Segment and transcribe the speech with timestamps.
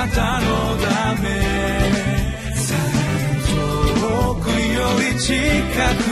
[0.00, 0.46] なたの
[0.78, 1.28] ため。
[4.00, 5.34] 遠くより近
[6.04, 6.09] く。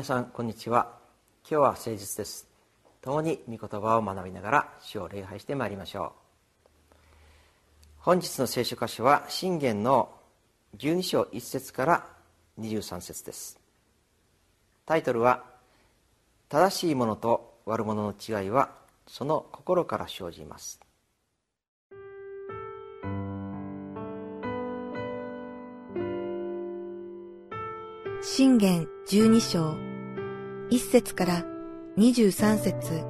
[0.00, 0.96] 皆さんこんにちは。
[1.42, 2.48] 今日は誠実です。
[3.02, 6.14] 共に御言葉を学びながら主を礼拝してまいりましょ
[6.94, 6.96] う。
[7.98, 10.10] 本日の聖書箇所は信玄の
[10.78, 12.06] 12章1節から
[12.58, 13.60] 23節です。
[14.86, 15.44] タイトルは
[16.48, 18.70] 「正しいものと悪者の違いは
[19.06, 20.80] その心から生じます」
[28.22, 29.89] 信玄十二章
[30.70, 31.44] 一節から
[31.96, 33.04] 二十三節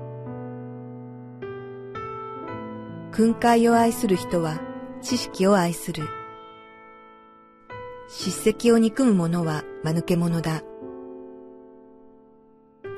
[3.12, 4.58] 訓戒を愛する人は
[5.03, 6.08] 知識を愛する。
[8.08, 10.62] 叱責を憎む者は間抜け者だ。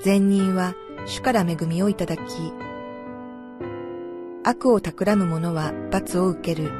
[0.01, 0.75] 善人は
[1.07, 2.23] 主から恵みをいただき、
[4.45, 6.71] 悪を企む者は罰を受ける。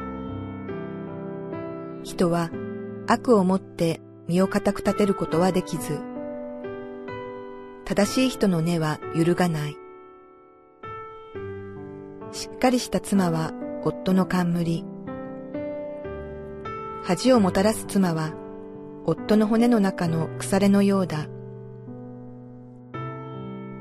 [2.03, 2.49] 人は
[3.07, 6.12] 悪をもって身を固く立てることはできず、
[7.85, 9.77] 正しい人の根は揺るがない。
[12.31, 13.51] しっかりした妻は
[13.83, 14.85] 夫の冠。
[17.03, 18.33] 恥をもたらす妻は
[19.05, 21.27] 夫の骨の中の腐れのようだ。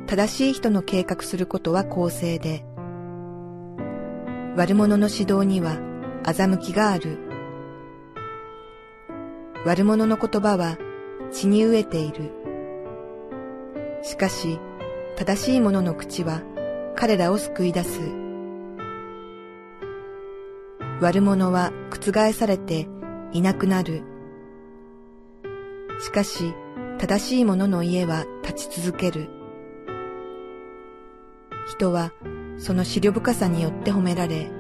[0.07, 2.65] 正しい人の計画することは公正で、
[4.57, 5.79] 悪者の指導には
[6.25, 7.19] 欺きがある。
[9.65, 10.77] 悪者の言葉は
[11.31, 12.42] 血に飢えている。
[14.03, 14.59] しかし、
[15.17, 16.43] 正しい者の口は
[16.97, 18.01] 彼らを救い出す。
[21.01, 22.89] 悪者は覆されて
[23.33, 24.03] いなくなる。
[26.01, 26.53] しかし、
[26.99, 29.29] 正しい者の家は立ち続ける。
[31.69, 32.13] 人は
[32.59, 34.51] その思慮深さによって褒められ、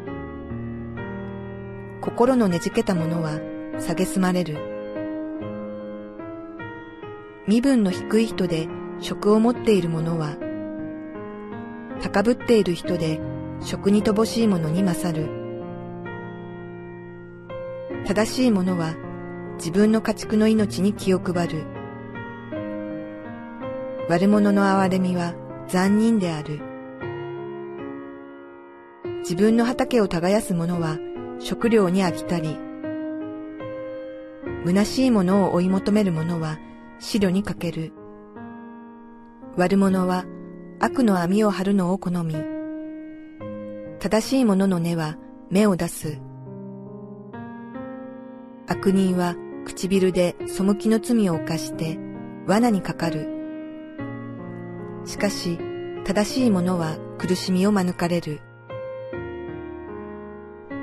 [2.00, 3.32] 心のねじけた者は
[3.78, 4.56] 蔑まれる。
[7.48, 8.69] 身分の低い人で
[9.02, 10.36] 職を持っている者は、
[12.00, 13.20] 高ぶっている人で
[13.60, 15.28] 職に乏しい者に勝る。
[18.06, 18.94] 正しい者は
[19.56, 21.64] 自分の家畜の命に気を配る。
[24.08, 25.34] 悪者の憐れみは
[25.66, 26.60] 残忍である。
[29.22, 30.98] 自分の畑を耕す者は
[31.40, 32.56] 食料に飽きたり、
[34.64, 36.58] 虚しいものを追い求める者は
[37.00, 37.92] 白にかける。
[39.54, 40.24] 悪者は
[40.80, 42.34] 悪の網を張るのを好み、
[43.98, 45.18] 正しい者の根は
[45.50, 46.18] 目を出す。
[48.66, 49.36] 悪人は
[49.66, 51.98] 唇で背きの罪を犯して
[52.46, 53.28] 罠にかかる。
[55.04, 55.58] しかし、
[56.06, 58.40] 正しい者は苦しみを免れる。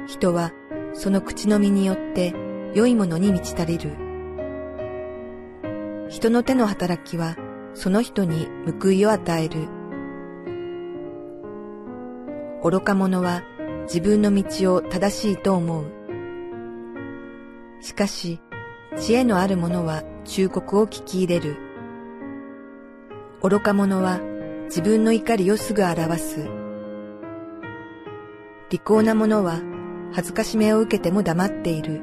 [0.06, 0.52] 人は
[0.94, 2.36] その口の実によって
[2.76, 3.96] 良いものに満ち足りる。
[6.08, 7.36] 人の手の働きは
[7.80, 8.46] その人に
[8.82, 9.70] 報いを与える。
[12.62, 13.42] 愚か者は
[13.84, 15.86] 自分の道を正しいと思う。
[17.80, 18.42] しかし、
[18.98, 21.56] 知恵のある者は忠告を聞き入れる。
[23.42, 24.20] 愚か者は
[24.66, 26.50] 自分の怒りをすぐ表す。
[28.72, 29.62] 利口な者は
[30.12, 32.02] 恥ずかしめを受けても黙っている。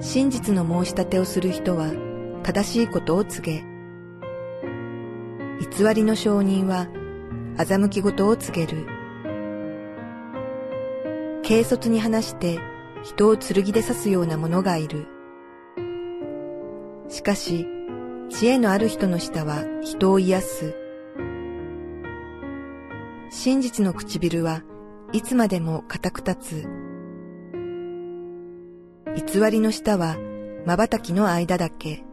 [0.00, 2.07] 真実の申し立てをする人は
[2.48, 3.62] 正しいことを告げ、
[5.60, 6.86] 偽りの証人は
[7.58, 8.86] 欺き事を告げる。
[11.46, 12.58] 軽率に話して
[13.02, 15.08] 人を剣で刺すような者がいる。
[17.10, 17.66] しかし、
[18.30, 20.74] 知恵のある人の舌は人を癒す。
[23.28, 24.62] 真実の唇は
[25.12, 26.66] いつまでも固く立つ。
[29.14, 30.16] 偽りの下は
[30.64, 32.07] 瞬きの間だけ。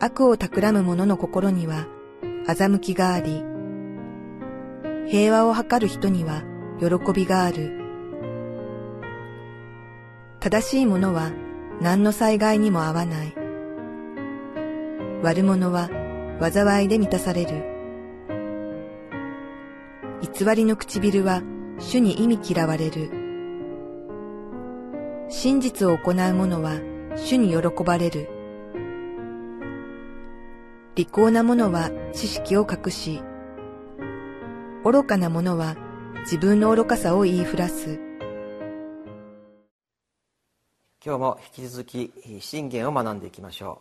[0.00, 1.86] 悪を企む者の心には
[2.46, 3.42] 欺きがあり、
[5.08, 6.44] 平和を図る人には
[6.78, 7.72] 喜びがある。
[10.38, 11.32] 正しい者は
[11.80, 13.34] 何の災害にも合わない。
[15.24, 15.90] 悪者は
[16.40, 17.64] 災いで満たされる。
[20.22, 21.42] 偽りの唇は
[21.80, 23.10] 主に意味嫌われる。
[25.28, 26.78] 真実を行う者は
[27.16, 28.37] 主に喜ばれる。
[30.98, 33.22] 利口な者は知識を隠し、
[34.82, 35.76] 愚かな者は
[36.22, 38.00] 自分の愚かさを言いふらす。
[41.00, 43.80] 今日も引き続き信玄を学んでいきましょ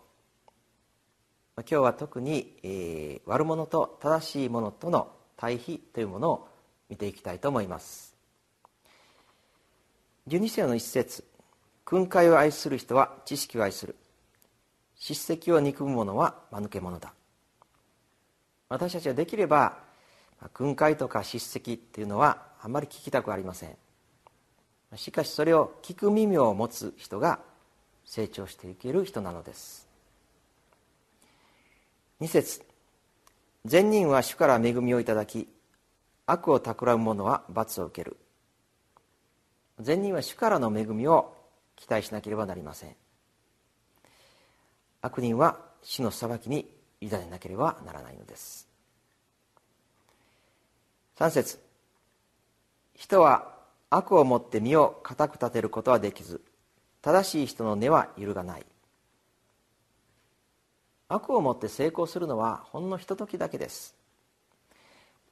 [1.58, 1.62] う。
[1.62, 6.48] 今日は特に、えー、悪者と正しいものとの対比というものを
[6.88, 8.16] 見ていきたいと思います。
[10.28, 11.24] 12世の一節
[11.84, 13.96] 訓戒を愛する人は知識を愛する。
[15.00, 17.14] 叱責を憎む者は間抜け者だ。
[18.70, 19.78] 私たちはできれば
[20.54, 23.76] 訓戒とか叱責っていうのはあまり聞きたくありません。
[24.96, 27.40] しかしそれを聞く耳を持つ人が
[28.06, 29.88] 成長していける人なのです。
[32.22, 32.62] 2節
[33.66, 35.48] 善人は主から恵みをいただき
[36.26, 38.18] 悪を企む者は罰を受ける。
[39.80, 41.36] 善人は主からの恵みを
[41.76, 42.96] 期待しなければなりません。
[45.08, 46.70] 悪人は死の裁きに
[47.00, 48.68] 委ねなければならないのです。
[51.18, 51.60] 3節。
[52.94, 53.56] 人は
[53.90, 56.42] 悪をもって身を固く立てることはできず
[57.02, 58.66] 正しい人の根は揺るがない。
[61.08, 63.96] 悪をもって成功するのはほんのひとときだけです。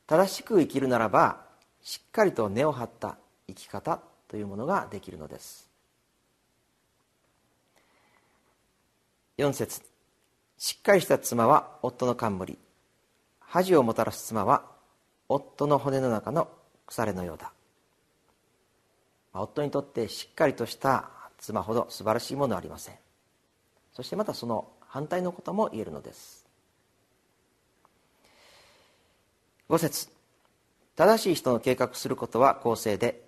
[0.07, 1.41] 正しく生きるならば
[1.81, 3.17] しっかりと根を張った
[3.47, 3.99] 生き方
[4.29, 5.64] というものができるのです。
[9.37, 9.81] 4節。
[10.57, 12.57] しっかりした妻は夫の冠。
[13.39, 14.63] 恥をもたらす妻は
[15.27, 16.47] 夫の骨の中の
[16.85, 17.51] 腐れのようだ。
[19.33, 22.95] 夫にとってしっかりとした妻ほど素晴らしいものはありません。
[23.93, 26.45] そしてまたその反対のことも言えるのです。
[29.69, 30.09] 5節。
[30.95, 33.21] 正しい人の計画することは公正で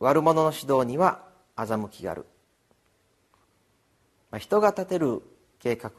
[0.00, 1.22] 悪者の指導には
[1.56, 2.26] 欺きがある、
[4.30, 5.22] まあ、人が立てる
[5.60, 5.90] 計画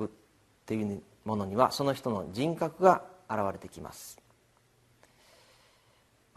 [0.66, 4.20] というものにはその人の人格が現れてきます。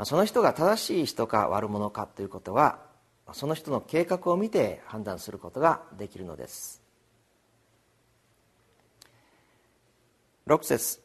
[0.04, 2.78] その人が正しい人か悪者かということは
[3.32, 6.82] その人の計画を見て判断することができるのです。
[10.46, 11.00] 6節。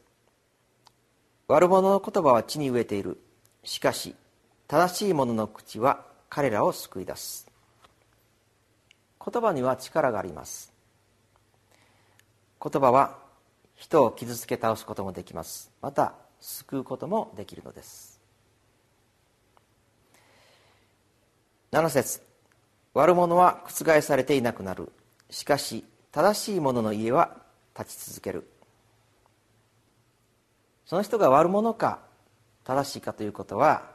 [1.46, 3.20] 悪者の言葉は地に植えている。
[3.62, 4.16] しかし
[4.66, 7.46] 正しい者の口は彼らを救い出す。
[9.24, 10.75] 言葉には力があります。
[12.62, 13.18] 言葉は
[13.74, 15.70] 人を傷つけ倒すこともできます。
[15.82, 18.20] また救うこともできるのです。
[21.72, 22.22] 7節
[22.94, 24.90] 悪者は覆されていなくなる。
[25.28, 27.36] しかし正しい者の家は
[27.78, 28.48] 立ち続ける。
[30.86, 31.98] その人が悪者か
[32.64, 33.90] 正しいかということは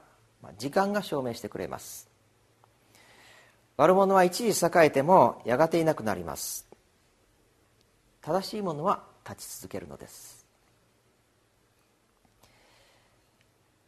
[0.57, 2.07] 時間が証明してくれます。
[3.77, 6.70] 悪者は一時栄えてもやがていなくなります。
[8.21, 10.45] 正しい者は立ち続けるのです。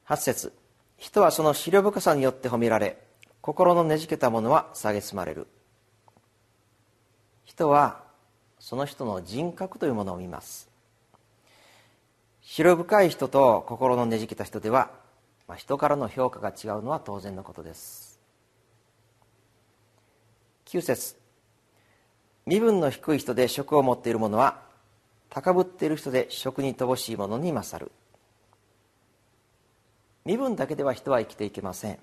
[0.07, 0.53] 8節
[0.97, 2.97] 人はその思慮深さによって褒められ
[3.41, 5.47] 心のねじけたものは蔑まれる。
[7.45, 8.01] 人は
[8.59, 10.69] その人の人格というものを見ます。
[12.41, 14.91] 白深い人と心のねじけた人では、
[15.47, 18.19] まあ、人からの評価が違うのは当然のことです。
[20.66, 21.22] 9節
[22.45, 24.62] 身分の低い人で職を持っている者は
[25.30, 27.92] 高ぶっている人で職に乏しい者に勝る。
[30.26, 32.00] 身分だけでは人は生きていけません。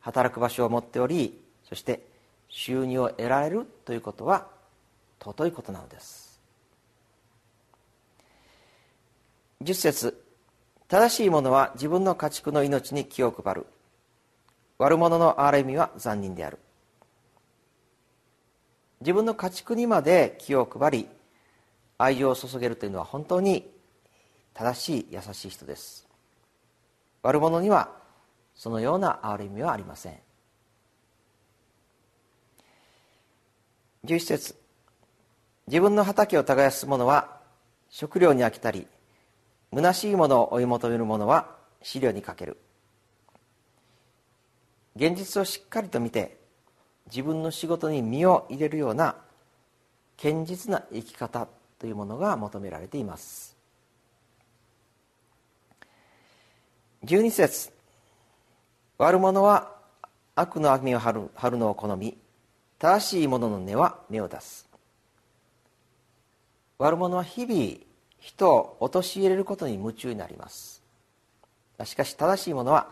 [0.00, 2.02] 働く場所を持っておりそして
[2.48, 4.46] 収入を得られるということは
[5.20, 6.40] 尊いことなのです。
[9.62, 10.24] 10節
[10.88, 13.66] 正しい者は自分の家畜の命に気を配る。
[14.78, 16.58] 悪者の憐れみは残忍である。
[19.00, 21.08] 自分の家畜にまで気を配り
[21.98, 23.70] 愛情を注げるというのは本当に
[24.54, 26.08] 正しい優しい人です。
[27.22, 27.90] 悪者には
[28.54, 30.18] そのような憐れみはありません。
[34.04, 34.56] 11節
[35.66, 37.36] 自分の畑を耕す者は
[37.90, 38.86] 食料に飽きたり
[39.74, 42.56] 虚しいものを追い求める者は飼料にかける。
[44.96, 46.37] 現実をしっかりと見て
[47.10, 49.16] 自分の仕事に身を入れるような
[50.20, 51.48] 堅実な生き方
[51.78, 53.56] というものが求められています。
[57.04, 57.72] 12節。
[58.98, 59.76] 悪者は
[60.34, 62.18] 悪の網を張る張るのを好み
[62.78, 64.68] 正しい者の根は芽を出す。
[66.78, 67.76] 悪者は日々
[68.20, 70.82] 人を陥れることに夢中になります。
[71.84, 72.88] しかし正しい者は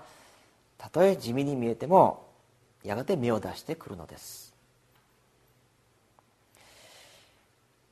[0.79, 2.26] たとえ地味に見えても
[2.87, 4.55] やがて芽を出してくるのです。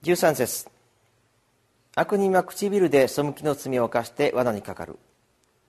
[0.04, 0.68] 13節。
[1.96, 4.98] 悪人は唇で背きの罪を犯して罠にかかる。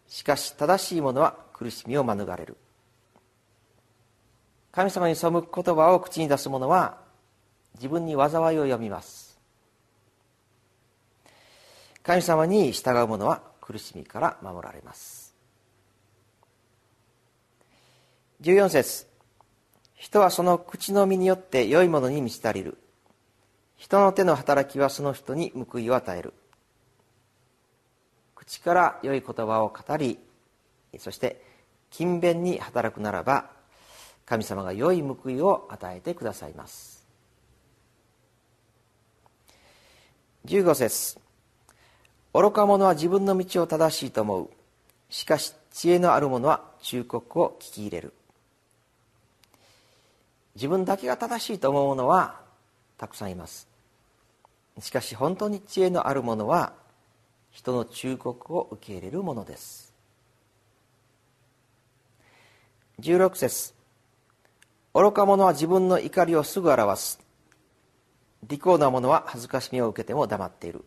[0.08, 2.56] しかし正しい者は苦しみを免れる。
[4.72, 6.98] 神様に背く言葉を口に出す者は
[7.76, 9.40] 自分に災いを読みます。
[12.04, 15.34] 神様に従う者は苦しみから守られます。
[18.42, 19.15] 14節。
[19.96, 22.78] 人はその口の実によって良いものに満ち足りる。
[23.78, 26.34] 人の手の働きはその人に報いを与える。
[28.36, 30.20] 口から良い言葉を語り
[31.00, 31.42] そして
[31.90, 33.50] 勤勉に働くならば
[34.26, 37.06] 神様が良い報いを与えてくださいます。
[40.46, 41.20] 15節。
[42.34, 44.50] 愚か者は自分の道を正しいと思う。
[45.10, 48.14] しかし知恵のある者は忠告を聞き入れる。
[50.56, 52.40] 自分だけが正しいと思う者は
[52.98, 53.68] たくさんいます。
[54.80, 56.74] しかし本当に知恵のある者は
[57.52, 59.94] 人の忠告を受け入れるものです。
[63.00, 63.74] 16節。
[64.94, 67.20] 愚か者は自分の怒りをすぐ表す。
[68.48, 70.86] 利口な者は恥ずかしみを受けても黙っている。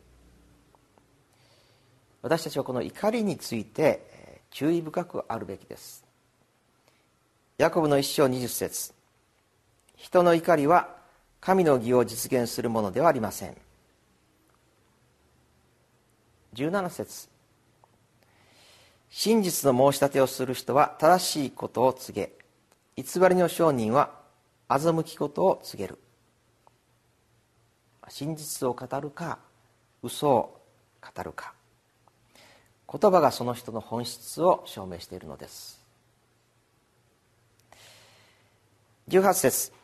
[2.22, 6.04] 私たちはこの怒りについて注意深くあるべきです。
[7.58, 8.97] ヤコブの一章二十節。
[9.98, 10.88] 人の怒りは
[11.40, 13.56] 神の義を実現するものではありません。
[16.54, 17.28] 17節。
[19.10, 22.32] 真実の申し立てをする人は正しいことを告げ
[23.02, 24.10] 偽りの証人は
[24.68, 25.98] 欺きことを告げる。
[28.08, 29.38] 真実を語るか
[30.02, 30.60] 嘘を
[31.00, 31.52] 語るか。
[32.90, 35.80] 言葉がその人の本質を証明しているのです。
[39.08, 39.77] 18節。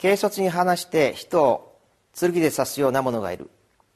[0.00, 1.78] 軽率に話して人を
[2.18, 3.50] 剣で刺すような者がいる。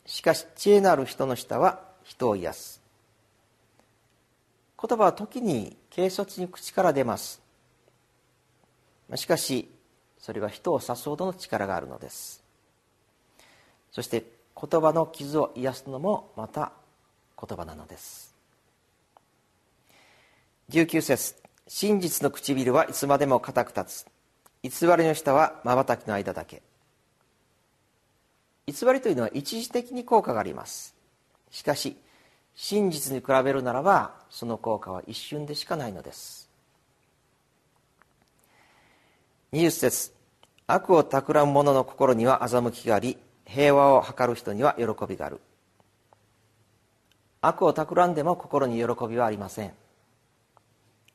[0.06, 2.82] しかし知恵のある人の舌は人を癒す。
[4.80, 7.42] 言葉は時に軽率に口から出ます。
[9.16, 9.70] しかし
[10.18, 12.42] それは人を刺すほどの力があるのです。
[13.92, 14.24] そして
[14.56, 16.72] 言葉の傷を癒すのもまた
[17.40, 18.34] 言葉なのです。
[20.70, 21.34] 19節
[21.66, 24.19] 真実の唇はいつまでも固く立つ。
[24.62, 26.62] 偽りの下はまばたきの間だけ。
[28.66, 30.94] 偽りというのは一時的に効果があります。
[31.50, 31.96] しかし
[32.54, 36.48] 真実に比べるならばその効果は一瞬でしかないのです。
[39.52, 40.12] 20節
[40.66, 45.40] 悪を企む者の心には欺きがあり平和を図る人には喜びがある。
[47.40, 49.72] 悪を企んでも心に喜びはありません。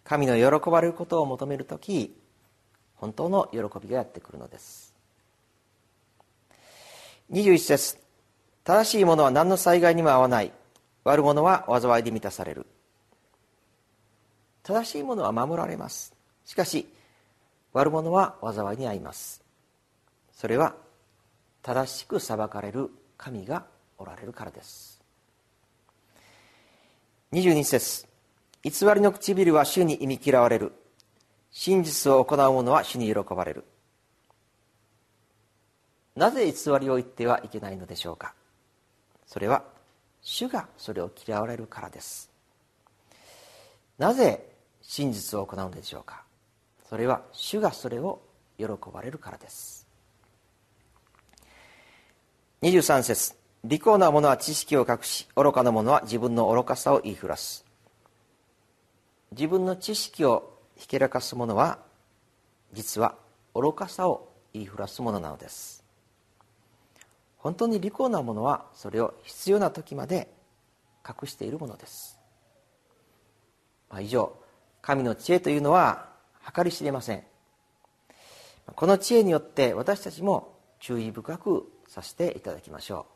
[0.04, 2.16] 神の喜ばれることを求める時
[2.96, 4.94] 本当の喜びがやってくるのです。
[7.32, 7.98] 21節
[8.64, 10.52] 正しい者は何の災害にも合わない。
[11.04, 12.66] 悪者は災いで満たされる。
[14.64, 16.14] 正しい者は守られます。
[16.46, 16.88] しかし
[17.74, 19.44] 悪者は災いに遭います。
[20.34, 20.76] それは
[21.62, 22.90] 正しく裁かれる。
[23.18, 23.66] 神が
[23.98, 25.02] おられるからです。
[27.32, 28.08] 22節
[28.64, 30.74] 偽りの唇は主に忌み嫌われる。
[31.58, 33.64] 真実を行う者は主に喜ばれる。
[36.14, 38.34] なぜ偽りを言ってはいけないのでしょうか。
[39.26, 39.64] それは
[40.22, 42.30] 主がそれを嫌われるからです。
[43.98, 44.46] なぜ
[44.82, 46.24] 真実を行うのでしょうか。
[46.90, 48.22] それは主がそれを
[48.58, 49.88] 喜ばれるからです。
[52.64, 53.34] 23節
[53.64, 57.64] 利口な者は知識を隠し愚かな者は自分の愚かさを言いふらす。
[59.32, 61.80] 自分の知識をひけらかす者は
[62.74, 63.16] 実は
[63.54, 65.84] 愚かさを言いふらすものなのです。
[67.38, 70.34] 本当に利口なものはそれを必要な時まで
[71.08, 72.20] 隠しているものです、
[73.88, 74.36] まあ、以上
[74.82, 76.10] 神の知恵というのは
[76.56, 77.24] 計り知れません。
[78.76, 83.15] この知恵によって私たちも注意深くさせていただきましょう。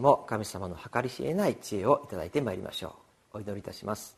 [0.00, 2.96] ちも神様の計り知れない知恵をいただいてまいりましょ
[3.34, 3.38] う。
[3.38, 4.16] お祈りいたします。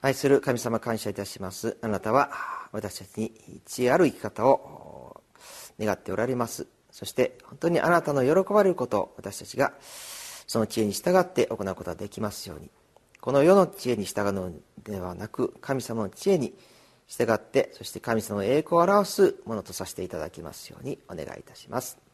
[0.00, 1.76] 愛する神様感謝いたします。
[1.82, 2.30] あなたは
[2.72, 5.20] 私たちに知恵ある生き方を
[5.78, 6.66] 願っておられます。
[6.90, 9.74] そして本当にあなたの喜ばれることを私たちが
[10.46, 12.70] その知恵に従って行うことができますように。
[13.20, 14.50] この世の知恵に従うの
[14.82, 16.54] ではなく神様の知恵に
[17.06, 22.09] 従ってそして神様の栄光を表すものとさせていただきますようにお願いいたします。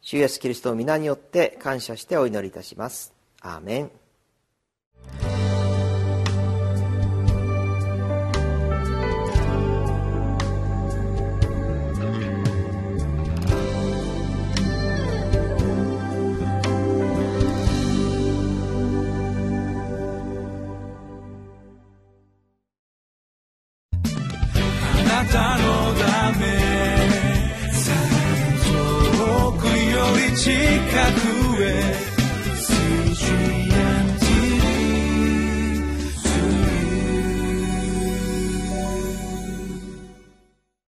[0.00, 3.12] 主イエスキリストの皆によって感謝してお祈りいたします。
[3.40, 3.99] アーメン。